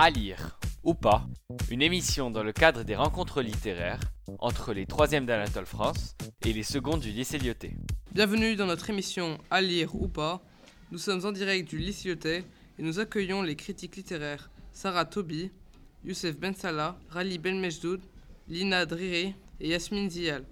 [0.00, 1.26] À lire ou pas,
[1.72, 3.98] une émission dans le cadre des rencontres littéraires
[4.38, 6.14] entre les 3e d'Anatole France
[6.46, 7.74] et les secondes du lycée Lyoté.
[8.12, 10.40] Bienvenue dans notre émission À lire ou pas.
[10.92, 12.44] Nous sommes en direct du lycée Lyoté
[12.78, 15.50] et nous accueillons les critiques littéraires Sarah Tobi,
[16.04, 18.00] Youssef Ben Salah, Rali Ben Mejdoud,
[18.46, 20.44] Lina Driri et Yasmine Zial.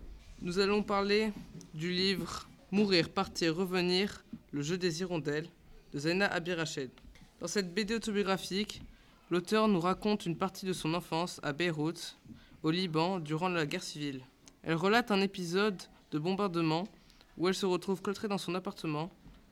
[0.43, 1.33] Nous allons parler
[1.73, 5.49] du livre Mourir, partir, revenir, le jeu des hirondelles
[5.93, 6.91] de Zaina Abirached.
[7.39, 8.83] Dans cette BD autobiographique,
[9.31, 12.19] l'auteur nous raconte une partie de son enfance à Beyrouth,
[12.63, 14.23] au Liban, durant la guerre civile.
[14.63, 15.81] Elle relate un épisode
[16.11, 16.89] de bombardement
[17.37, 19.11] où elle se retrouve cloîtrée dans son appartement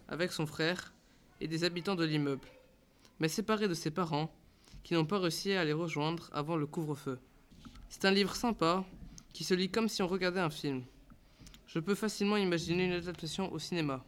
[0.09, 0.93] avec son frère
[1.41, 2.49] et des habitants de l'immeuble,
[3.21, 4.33] mais séparée de ses parents
[4.83, 7.19] qui n'ont pas réussi à les rejoindre avant le couvre-feu.
[7.89, 8.85] C'est un livre sympa
[9.33, 10.83] qui se lit comme si on regardait un film.
[11.67, 14.05] Je peux facilement imaginer une adaptation au cinéma.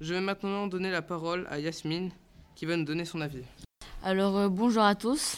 [0.00, 2.10] Je vais maintenant donner la parole à Yasmine
[2.54, 3.44] qui va nous donner son avis.
[4.06, 5.36] Alors euh, bonjour à tous.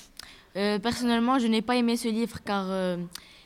[0.54, 2.98] Euh, personnellement, je n'ai pas aimé ce livre car euh,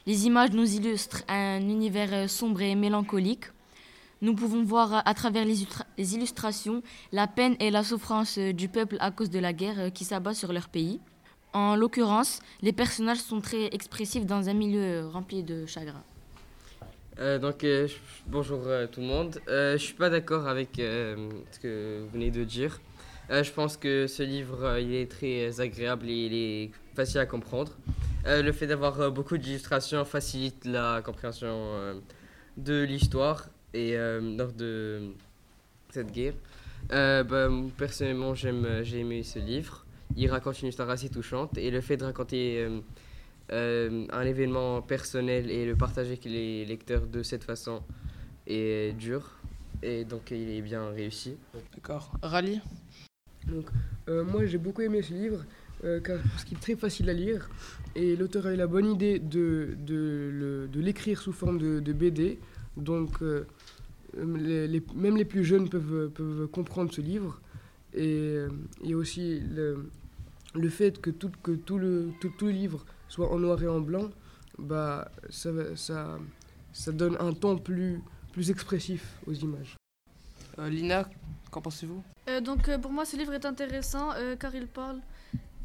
[0.04, 3.44] les images nous illustrent un univers sombre et mélancolique.
[4.20, 8.66] Nous pouvons voir à, travers les, illustra- les illustrations la peine et la souffrance du
[8.68, 10.98] peuple à cause de la guerre qui s'abat sur leur pays.
[11.52, 16.02] En l'occurrence, les personnages sont très expressifs dans un milieu rempli de chagrin.
[17.40, 17.64] Donc,
[18.26, 19.40] bonjour tout le monde.
[19.46, 22.80] Je suis pas d'accord avec ce que vous venez de dire.
[23.32, 27.18] Euh, je pense que ce livre, euh, il est très agréable et il est facile
[27.18, 27.72] à comprendre.
[28.26, 31.94] Euh, le fait d'avoir euh, beaucoup d'illustrations facilite la compréhension euh,
[32.58, 35.12] de l'histoire et euh, lors de
[35.90, 36.34] cette guerre.
[36.92, 38.50] Euh, bah, personnellement, j'ai
[38.98, 39.86] aimé ce livre.
[40.14, 42.80] Il raconte une histoire assez touchante et le fait de raconter euh,
[43.50, 47.82] euh, un événement personnel et le partager avec les lecteurs de cette façon
[48.46, 49.38] est dur
[49.82, 51.36] et donc il est bien réussi.
[51.74, 52.12] D'accord.
[52.22, 52.60] Rally
[53.52, 53.66] Donc,
[54.08, 55.44] euh, moi, j'ai beaucoup aimé ce livre
[55.84, 57.48] euh, car, parce qu'il est très facile à lire
[57.94, 62.38] et l'auteur a eu la bonne idée de, de, l'écrire sous forme de, BD.
[62.76, 63.44] Donc, euh,
[64.16, 67.40] même les plus jeunes peuvent, peuvent comprendre ce livre.
[67.94, 68.38] Et
[68.84, 69.90] a aussi le,
[70.54, 73.68] le fait que, tout, que tout, le, tout, tout le livre soit en noir et
[73.68, 74.10] en blanc,
[74.58, 76.18] bah, ça, ça,
[76.72, 78.00] ça donne un ton plus,
[78.32, 79.76] plus expressif aux images.
[80.58, 81.08] Lina,
[81.52, 82.02] qu'en pensez-vous?
[82.28, 85.00] Euh, donc euh, pour moi ce livre est intéressant euh, car, il parle,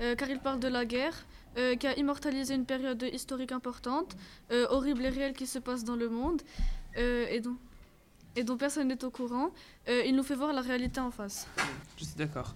[0.01, 1.25] euh, car il parle de la guerre,
[1.57, 4.15] euh, qui a immortalisé une période historique importante,
[4.51, 6.43] euh, horrible et réelle qui se passe dans le monde
[6.97, 7.57] euh, et, dont,
[8.35, 9.49] et dont personne n'est au courant.
[9.87, 11.47] Euh, il nous fait voir la réalité en face.
[11.97, 12.53] Je suis d'accord.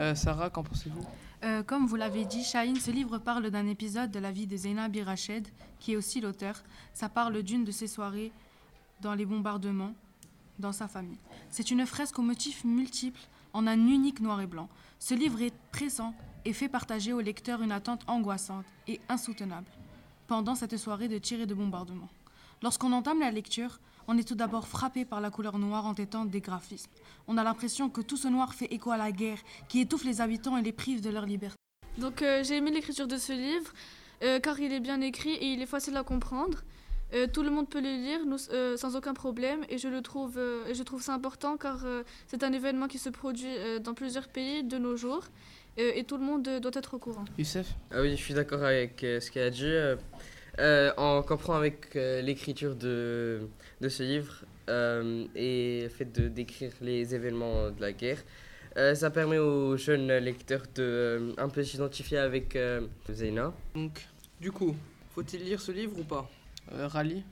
[0.00, 1.06] Euh, Sarah, qu'en pensez-vous?
[1.44, 4.56] Euh, comme vous l'avez dit, Shaheen, ce livre parle d'un épisode de la vie de
[4.56, 5.46] Zeina Birached,
[5.78, 6.62] qui est aussi l'auteur.
[6.92, 8.32] Ça parle d'une de ses soirées
[9.00, 9.94] dans les bombardements
[10.58, 11.18] dans sa famille.
[11.50, 13.20] C'est une fresque aux motifs multiples
[13.52, 14.68] en un unique noir et blanc.
[14.98, 19.66] Ce livre est pressant et fait partager au lecteur une attente angoissante et insoutenable
[20.26, 22.08] pendant cette soirée de tir et de bombardement.
[22.62, 26.40] Lorsqu'on entame la lecture, on est tout d'abord frappé par la couleur noire entêtante des
[26.40, 26.90] graphismes.
[27.26, 29.38] On a l'impression que tout ce noir fait écho à la guerre
[29.68, 31.56] qui étouffe les habitants et les prive de leur liberté.
[31.98, 33.72] Donc euh, j'ai aimé l'écriture de ce livre
[34.22, 36.62] euh, car il est bien écrit et il est facile à comprendre.
[37.14, 40.02] Euh, tout le monde peut le lire nous- euh, sans aucun problème et je le
[40.02, 43.46] trouve, euh, et je trouve ça important car euh, c'est un événement qui se produit
[43.56, 45.24] euh, dans plusieurs pays de nos jours
[45.78, 47.24] euh, et tout le monde euh, doit être au courant.
[47.38, 47.68] Youssef?
[47.92, 49.64] Ah oui, je suis d'accord avec euh, ce qu'elle a dit.
[49.64, 49.96] Euh,
[50.58, 53.42] euh, on comprend avec euh, l'écriture de,
[53.80, 58.22] de ce livre euh, et le fait de décrire les événements de la guerre.
[58.76, 63.52] Euh, ça permet aux jeunes lecteurs de euh, un peu s'identifier avec euh, Zeina.
[63.76, 64.08] Donc,
[64.40, 64.74] du coup,
[65.14, 66.28] faut-il lire ce livre ou pas?
[66.72, 67.22] Euh, Rally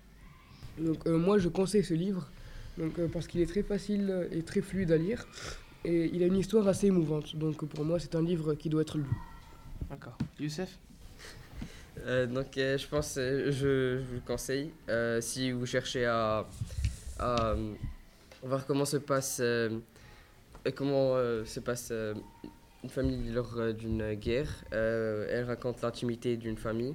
[0.78, 2.30] Donc euh, moi je conseille ce livre
[2.78, 5.26] donc, euh, parce qu'il est très facile et très fluide à lire
[5.84, 7.36] et il a une histoire assez émouvante.
[7.36, 9.06] Donc pour moi c'est un livre qui doit être lu.
[9.90, 10.16] D'accord.
[10.38, 10.78] Youssef?
[12.06, 14.70] Euh, donc euh, je pense, euh, je, je vous le conseille.
[14.88, 16.46] Euh, si vous cherchez à,
[17.18, 17.54] à,
[18.42, 19.78] voir comment se passe, euh,
[20.74, 22.14] comment euh, se passe euh,
[22.82, 26.94] une famille lors euh, d'une guerre, euh, elle raconte l'intimité d'une famille.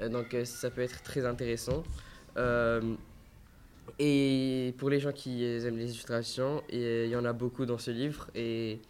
[0.00, 1.82] Euh, donc euh, ça peut être très intéressant.
[2.36, 2.94] Euh,
[3.98, 7.90] et pour les gens qui aiment les illustrations, il y en a beaucoup dans ce
[7.90, 8.80] livre et,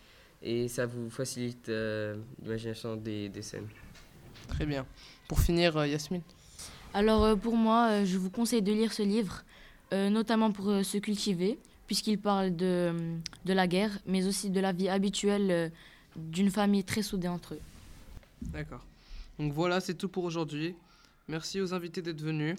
[0.43, 3.69] et ça vous facilite euh, l'imagination des, des scènes.
[4.49, 4.87] Très bien.
[5.27, 6.23] Pour finir, Yasmine
[6.93, 9.45] Alors pour moi, je vous conseille de lire ce livre,
[9.93, 12.93] notamment pour se cultiver, puisqu'il parle de,
[13.45, 15.73] de la guerre, mais aussi de la vie habituelle
[16.17, 17.61] d'une famille très soudée entre eux.
[18.43, 18.85] D'accord.
[19.39, 20.75] Donc voilà, c'est tout pour aujourd'hui.
[21.31, 22.57] Merci aux invités d'être venus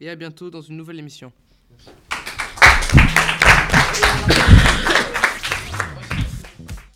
[0.00, 1.34] et à bientôt dans une nouvelle émission.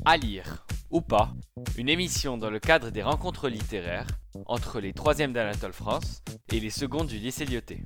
[0.06, 1.34] À lire ou pas,
[1.76, 4.06] une émission dans le cadre des rencontres littéraires
[4.46, 7.82] entre les 3e d'Anatole France et les secondes du lycée Lyoté.